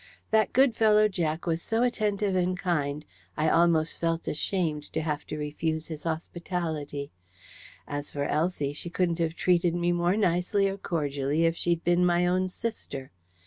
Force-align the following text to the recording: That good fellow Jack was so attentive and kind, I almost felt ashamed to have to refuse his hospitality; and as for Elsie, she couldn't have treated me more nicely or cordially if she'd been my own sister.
That 0.31 0.51
good 0.51 0.75
fellow 0.75 1.07
Jack 1.07 1.45
was 1.45 1.61
so 1.61 1.83
attentive 1.83 2.35
and 2.35 2.57
kind, 2.57 3.05
I 3.37 3.47
almost 3.49 3.99
felt 3.99 4.27
ashamed 4.27 4.91
to 4.93 5.01
have 5.03 5.27
to 5.27 5.37
refuse 5.37 5.89
his 5.89 6.05
hospitality; 6.05 7.11
and 7.85 7.99
as 7.99 8.11
for 8.11 8.23
Elsie, 8.25 8.73
she 8.73 8.89
couldn't 8.89 9.19
have 9.19 9.35
treated 9.35 9.75
me 9.75 9.91
more 9.91 10.17
nicely 10.17 10.67
or 10.67 10.79
cordially 10.79 11.45
if 11.45 11.55
she'd 11.55 11.83
been 11.83 12.03
my 12.03 12.25
own 12.25 12.49
sister. 12.49 13.11